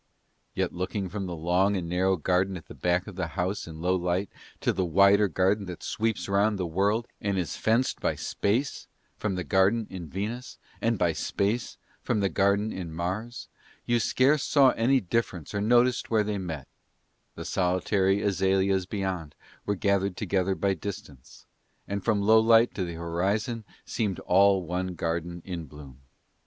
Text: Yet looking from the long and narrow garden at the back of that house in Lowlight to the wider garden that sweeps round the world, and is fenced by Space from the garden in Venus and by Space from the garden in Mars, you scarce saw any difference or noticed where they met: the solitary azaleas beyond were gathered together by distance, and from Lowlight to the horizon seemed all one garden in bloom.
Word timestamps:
Yet 0.55 0.73
looking 0.73 1.09
from 1.09 1.27
the 1.27 1.35
long 1.35 1.77
and 1.77 1.87
narrow 1.87 2.17
garden 2.17 2.57
at 2.57 2.65
the 2.65 2.73
back 2.73 3.05
of 3.05 3.17
that 3.17 3.33
house 3.37 3.67
in 3.67 3.81
Lowlight 3.81 4.29
to 4.61 4.73
the 4.73 4.83
wider 4.83 5.27
garden 5.27 5.67
that 5.67 5.83
sweeps 5.83 6.27
round 6.27 6.57
the 6.57 6.65
world, 6.65 7.07
and 7.21 7.37
is 7.37 7.55
fenced 7.55 7.99
by 7.99 8.15
Space 8.15 8.87
from 9.19 9.35
the 9.35 9.43
garden 9.43 9.85
in 9.91 10.07
Venus 10.07 10.57
and 10.81 10.97
by 10.97 11.13
Space 11.13 11.77
from 12.01 12.19
the 12.19 12.29
garden 12.29 12.73
in 12.73 12.91
Mars, 12.91 13.47
you 13.85 13.99
scarce 13.99 14.43
saw 14.43 14.71
any 14.71 14.99
difference 15.01 15.53
or 15.53 15.61
noticed 15.61 16.09
where 16.09 16.23
they 16.23 16.39
met: 16.39 16.67
the 17.35 17.45
solitary 17.45 18.23
azaleas 18.23 18.87
beyond 18.87 19.35
were 19.67 19.75
gathered 19.75 20.17
together 20.17 20.55
by 20.55 20.73
distance, 20.73 21.45
and 21.87 22.03
from 22.03 22.23
Lowlight 22.23 22.73
to 22.73 22.83
the 22.83 22.95
horizon 22.95 23.65
seemed 23.85 24.17
all 24.21 24.63
one 24.65 24.95
garden 24.95 25.43
in 25.45 25.65
bloom. 25.65 25.99